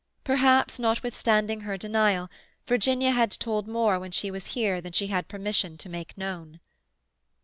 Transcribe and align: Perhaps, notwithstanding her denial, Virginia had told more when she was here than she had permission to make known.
Perhaps, 0.23 0.79
notwithstanding 0.79 1.59
her 1.59 1.77
denial, 1.77 2.27
Virginia 2.65 3.11
had 3.11 3.29
told 3.29 3.67
more 3.67 3.99
when 3.99 4.09
she 4.11 4.31
was 4.31 4.47
here 4.57 4.81
than 4.81 4.93
she 4.93 5.05
had 5.09 5.27
permission 5.27 5.77
to 5.77 5.89
make 5.89 6.17
known. 6.17 6.59